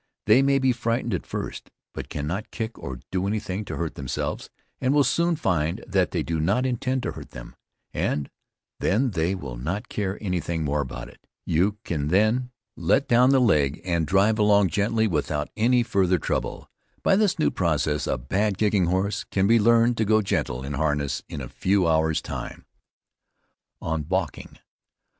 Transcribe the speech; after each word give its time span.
They 0.25 0.41
may 0.41 0.57
be 0.57 0.71
frightened 0.71 1.13
at 1.13 1.27
first, 1.27 1.69
but 1.93 2.09
cannot 2.09 2.49
kick 2.49 2.75
or 2.79 3.01
do 3.11 3.27
any 3.27 3.39
thing 3.39 3.63
to 3.65 3.77
hurt 3.77 3.93
themselves, 3.93 4.49
and 4.79 4.95
will 4.95 5.03
soon 5.03 5.35
find 5.35 5.85
that 5.87 6.15
you 6.15 6.23
do 6.23 6.39
not 6.39 6.65
intend 6.65 7.03
to 7.03 7.11
hurt 7.11 7.29
them, 7.29 7.55
and 7.93 8.27
then 8.79 9.11
they 9.11 9.35
will 9.35 9.57
not 9.57 9.89
care 9.89 10.17
any 10.19 10.39
thing 10.39 10.63
more 10.65 10.81
about 10.81 11.07
it. 11.07 11.27
You 11.45 11.77
can 11.83 12.07
then 12.07 12.49
let 12.75 13.07
down 13.07 13.29
the 13.29 13.39
leg 13.39 13.79
and 13.85 14.07
drive 14.07 14.39
along 14.39 14.69
gently 14.69 15.05
without 15.05 15.49
any 15.55 15.83
farther 15.83 16.17
trouble. 16.17 16.67
By 17.03 17.15
this 17.15 17.37
new 17.37 17.51
process 17.51 18.07
a 18.07 18.17
bad 18.17 18.57
kicking 18.57 18.87
horse 18.87 19.23
can 19.25 19.45
be 19.45 19.59
learned 19.59 19.97
to 19.97 20.05
go 20.05 20.23
gentle 20.23 20.63
in 20.63 20.73
harness 20.73 21.21
in 21.29 21.41
a 21.41 21.47
few 21.47 21.87
hours' 21.87 22.23
time. 22.23 22.65
ON 23.83 24.01
BALKING. 24.01 24.57